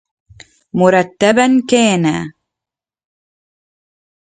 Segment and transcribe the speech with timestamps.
[0.73, 2.33] مُرَتَّبًا كَانَ